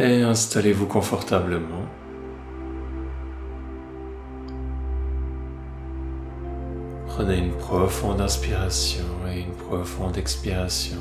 Et 0.00 0.22
installez-vous 0.22 0.86
confortablement. 0.86 1.84
Prenez 7.08 7.38
une 7.38 7.56
profonde 7.56 8.20
inspiration 8.20 9.02
et 9.28 9.40
une 9.40 9.54
profonde 9.54 10.16
expiration. 10.16 11.00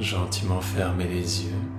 Gentiment 0.00 0.60
fermez 0.60 1.06
les 1.06 1.44
yeux. 1.44 1.77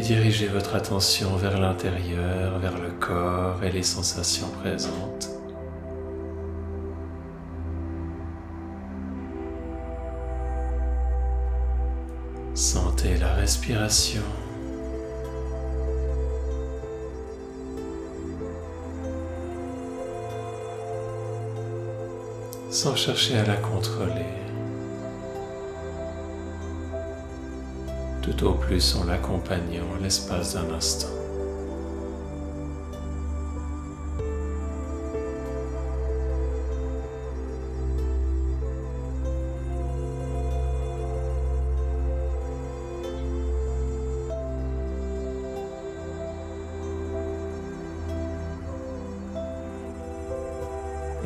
Et 0.00 0.02
dirigez 0.02 0.46
votre 0.46 0.76
attention 0.76 1.36
vers 1.36 1.60
l'intérieur, 1.60 2.58
vers 2.58 2.78
le 2.78 2.88
corps 2.88 3.62
et 3.62 3.70
les 3.70 3.82
sensations 3.82 4.48
présentes. 4.48 5.28
Sentez 12.54 13.18
la 13.18 13.34
respiration. 13.34 14.22
Sans 22.70 22.96
chercher 22.96 23.36
à 23.36 23.44
la 23.44 23.56
contrôler. 23.56 24.39
Au 28.42 28.54
plus 28.54 28.96
en 28.96 29.04
l'accompagnant 29.04 29.84
l'espace 30.00 30.54
d'un 30.54 30.72
instant. 30.74 31.08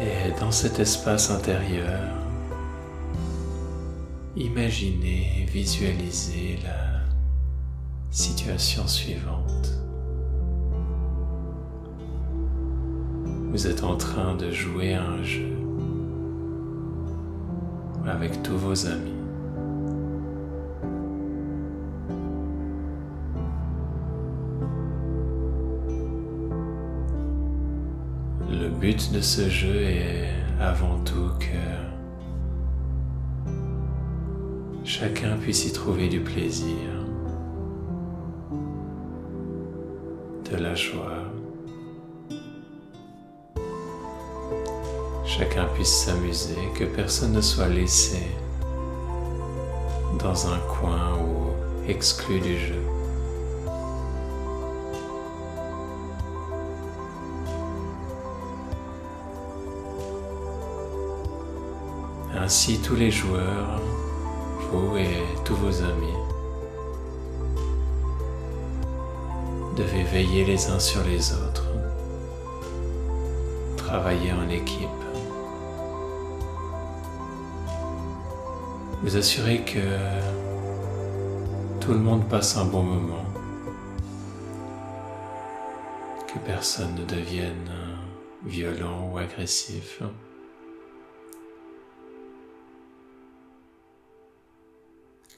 Et 0.01 0.41
dans 0.41 0.51
cet 0.51 0.81
espace 0.81 1.31
intérieur, 1.31 2.11
imaginez, 4.35 5.47
visualisez 5.53 6.59
la 6.65 6.94
situation 8.15 8.87
suivante. 8.87 9.73
Vous 13.51 13.67
êtes 13.67 13.83
en 13.83 13.97
train 13.97 14.37
de 14.37 14.53
jouer 14.53 14.95
à 14.95 15.05
un 15.05 15.23
jeu 15.25 15.51
avec 18.07 18.41
tous 18.45 18.57
vos 18.57 18.87
amis. 18.87 19.11
Le 28.49 28.69
but 28.69 29.13
de 29.13 29.21
ce 29.21 29.49
jeu 29.49 29.83
est 29.83 30.29
avant 30.61 31.01
tout 31.01 31.31
que 31.41 31.47
chacun 34.85 35.37
puisse 35.39 35.67
y 35.67 35.73
trouver 35.73 36.09
du 36.09 36.21
plaisir, 36.21 37.04
de 40.57 40.63
la 40.63 40.75
joie. 40.75 41.25
Chacun 45.25 45.67
puisse 45.75 46.05
s'amuser, 46.05 46.59
que 46.79 46.85
personne 46.85 47.33
ne 47.33 47.41
soit 47.41 47.69
laissé 47.69 48.23
dans 50.19 50.47
un 50.47 50.59
coin 50.59 51.19
ou 51.19 51.89
exclu 51.89 52.41
du 52.41 52.57
jeu. 52.59 52.83
Ainsi 62.37 62.79
tous 62.81 62.97
les 62.97 63.11
joueurs, 63.11 63.81
vous 64.71 64.97
et 64.97 65.25
tous 65.45 65.57
vos 65.57 65.83
amis, 65.83 66.34
devez 69.77 70.05
veiller 70.05 70.45
les 70.45 70.71
uns 70.71 70.79
sur 70.79 71.03
les 71.05 71.33
autres, 71.33 71.67
travailler 73.77 74.33
en 74.33 74.49
équipe, 74.49 74.89
vous 79.03 79.17
assurer 79.17 79.63
que 79.65 79.81
tout 81.81 81.93
le 81.93 81.99
monde 81.99 82.29
passe 82.29 82.57
un 82.57 82.65
bon 82.65 82.83
moment, 82.83 83.25
que 86.27 86.39
personne 86.47 86.95
ne 86.95 87.05
devienne 87.05 87.71
violent 88.45 89.11
ou 89.13 89.19
agressif. 89.19 90.03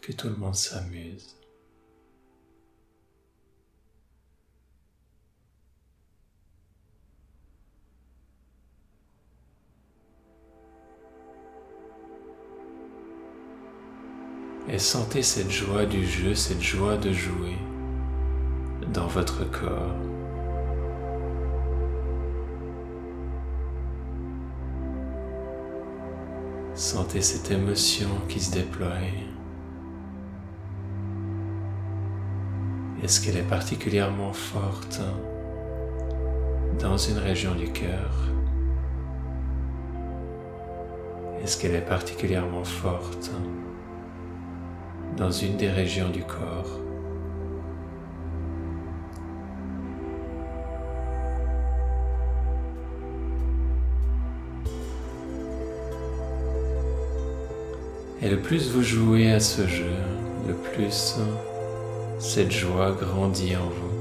que 0.07 0.13
tout 0.13 0.29
le 0.29 0.37
monde 0.37 0.55
s'amuse. 0.55 1.35
Et 14.69 14.81
sentez 14.81 15.23
cette 15.23 15.51
joie 15.51 15.87
du 15.87 16.05
jeu, 16.05 16.35
cette 16.35 16.61
joie 16.61 16.97
de 16.97 17.13
jouer 17.13 17.57
dans 18.93 19.07
votre 19.07 19.49
corps. 19.49 19.95
Sentez 26.75 27.23
cette 27.23 27.53
émotion 27.53 28.09
qui 28.29 28.41
se 28.41 28.53
déploie. 28.53 28.89
Est-ce 33.05 33.21
qu'elle 33.21 33.37
est 33.37 33.49
particulièrement 33.49 34.33
forte 34.33 35.01
dans 36.81 36.97
une 36.97 37.19
région 37.19 37.55
du 37.55 37.71
cœur? 37.71 38.11
Est-ce 41.41 41.57
qu'elle 41.57 41.77
est 41.77 41.87
particulièrement 41.87 42.65
forte 42.65 43.31
dans 45.17 45.31
une 45.31 45.57
des 45.57 45.69
régions 45.69 46.11
du 46.11 46.23
corps 46.23 46.81
Et 58.27 58.29
le 58.29 58.41
plus 58.41 58.71
vous 58.73 58.83
jouez 58.83 59.31
à 59.31 59.39
ce 59.39 59.67
jeu, 59.69 59.93
le 60.49 60.55
plus 60.55 61.17
cette 62.19 62.51
joie 62.51 62.91
grandit 62.93 63.55
en 63.55 63.69
vous. 63.69 63.97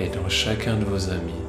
Et 0.00 0.08
dans 0.08 0.28
chacun 0.28 0.76
de 0.76 0.84
vos 0.84 1.10
amis, 1.10 1.44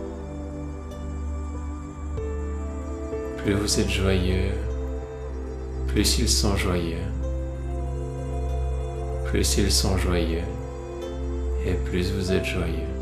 plus 3.38 3.54
vous 3.54 3.80
êtes 3.80 3.90
joyeux, 3.90 4.52
plus 5.88 6.20
ils 6.20 6.30
sont 6.30 6.56
joyeux, 6.56 6.98
plus 9.26 9.58
ils 9.58 9.72
sont 9.72 9.98
joyeux, 9.98 10.44
et 11.66 11.74
plus 11.86 12.12
vous 12.12 12.32
êtes 12.32 12.46
joyeux. 12.46 12.94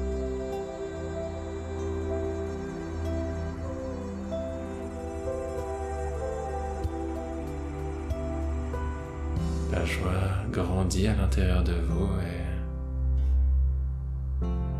La 9.71 9.83
joie 9.85 10.11
grandit 10.51 11.07
à 11.07 11.15
l'intérieur 11.15 11.63
de 11.63 11.73
vous 11.89 12.09
et 12.21 12.45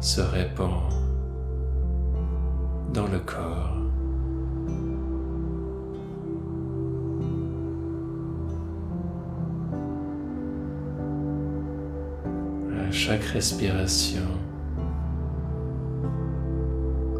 se 0.02 0.22
répand 0.22 0.92
dans 2.94 3.08
le 3.08 3.20
corps. 3.20 3.76
Chaque 12.96 13.26
respiration, 13.26 14.22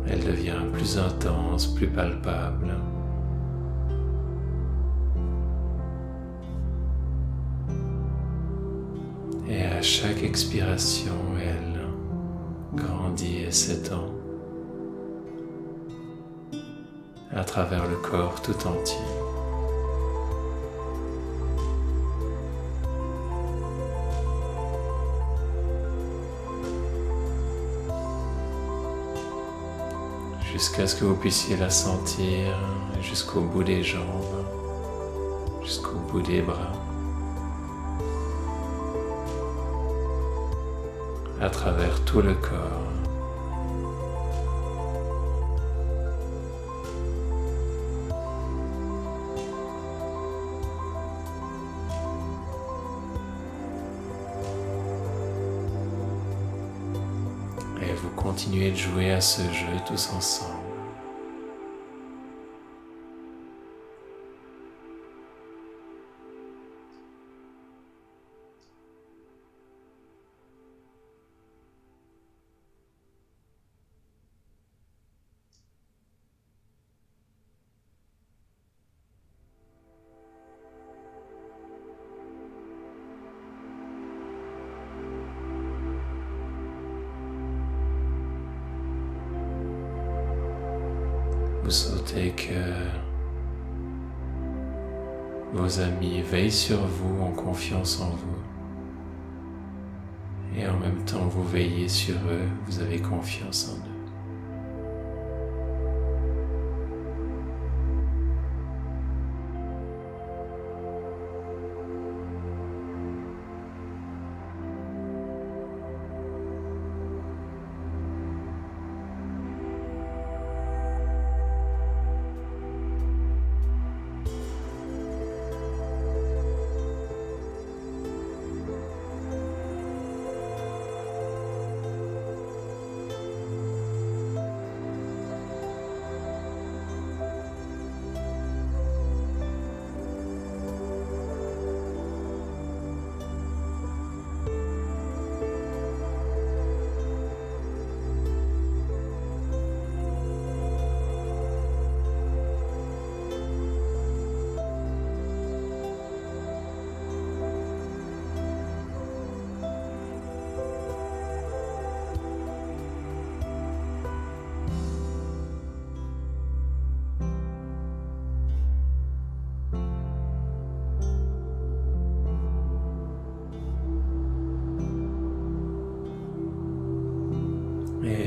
elle 0.08 0.24
devient 0.24 0.64
plus 0.72 0.98
intense, 0.98 1.68
plus 1.68 1.88
palpable. 1.88 2.74
chaque 9.82 10.24
expiration, 10.24 11.14
elle 11.40 11.80
grandit 12.76 13.44
et 13.48 13.52
s'étend 13.52 14.10
à 17.32 17.44
travers 17.44 17.88
le 17.88 17.98
corps 17.98 18.42
tout 18.42 18.68
entier. 18.68 19.25
Jusqu'à 30.56 30.88
ce 30.88 30.96
que 30.96 31.04
vous 31.04 31.18
puissiez 31.18 31.58
la 31.58 31.70
sentir 31.70 32.58
jusqu'au 33.02 33.42
bout 33.42 33.66
des 33.66 33.84
jambes, 33.84 34.46
jusqu'au 35.62 35.98
bout 36.10 36.22
des 36.22 36.42
bras, 36.42 36.72
à 41.42 41.50
travers 41.50 42.00
tout 42.06 42.22
le 42.22 42.34
corps. 42.36 42.95
Vous 58.06 58.12
continuez 58.12 58.72
de 58.72 58.76
jouer 58.76 59.12
à 59.12 59.22
ce 59.22 59.42
jeu 59.42 59.80
tous 59.88 60.12
ensemble. 60.16 60.55
Que 92.16 92.54
vos 95.54 95.80
amis 95.80 96.22
veillent 96.22 96.52
sur 96.52 96.86
vous 96.86 97.22
en 97.22 97.32
confiance 97.32 98.02
en 98.02 98.10
vous. 98.10 98.42
Et 100.58 100.68
en 100.68 100.78
même 100.78 101.04
temps, 101.06 101.28
vous 101.28 101.44
veillez 101.44 101.90
sur 101.90 102.16
eux, 102.16 102.48
vous 102.66 102.80
avez 102.80 103.00
confiance 103.00 103.70
en 103.70 103.78
eux. 103.78 103.95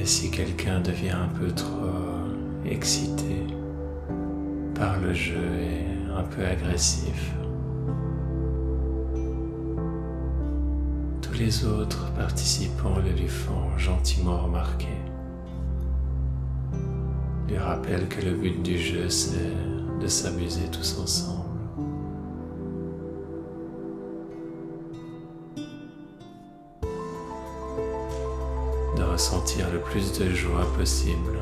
Si 0.09 0.31
quelqu'un 0.31 0.81
devient 0.81 1.11
un 1.11 1.29
peu 1.39 1.53
trop 1.53 1.93
excité 2.65 3.47
par 4.75 4.99
le 5.01 5.13
jeu 5.13 5.37
et 5.61 6.11
un 6.11 6.23
peu 6.23 6.47
agressif, 6.47 7.35
tous 11.21 11.35
les 11.39 11.67
autres 11.67 12.11
participants 12.15 12.97
le 13.05 13.13
lui 13.21 13.29
font 13.29 13.77
gentiment 13.77 14.39
remarquer. 14.39 14.97
Lui 17.47 17.59
rappellent 17.59 18.09
que 18.09 18.25
le 18.25 18.33
but 18.33 18.63
du 18.63 18.79
jeu 18.79 19.11
c'est 19.11 19.53
de 20.01 20.07
s'amuser 20.07 20.71
tous 20.73 21.01
ensemble. 21.03 21.38
Ressentir 29.19 29.69
le 29.73 29.81
plus 29.81 30.13
de 30.13 30.31
joie 30.31 30.65
possible. 30.77 31.41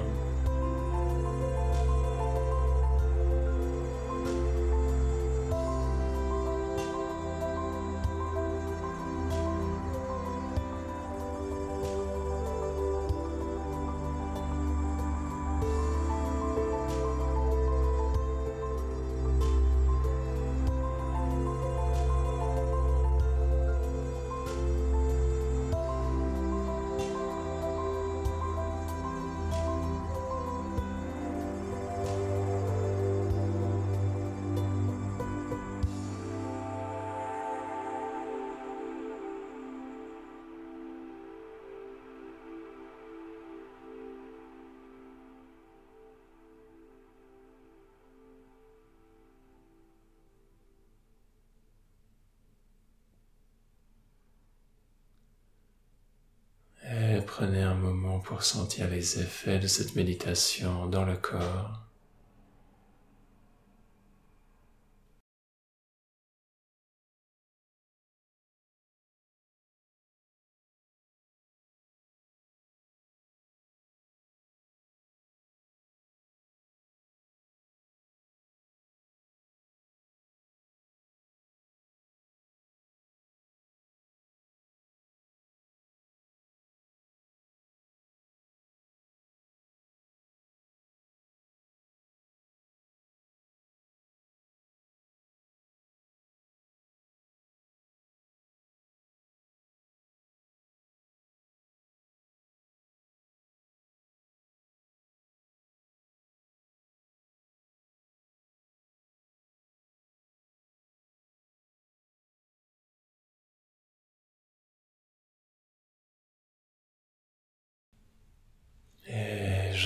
Prenez 57.36 57.60
un 57.60 57.74
moment 57.74 58.18
pour 58.18 58.42
sentir 58.42 58.88
les 58.88 59.20
effets 59.20 59.58
de 59.58 59.66
cette 59.66 59.94
méditation 59.94 60.86
dans 60.86 61.04
le 61.04 61.18
corps. 61.18 61.85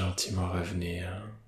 gentiment 0.01 0.55
revenir. 0.55 1.40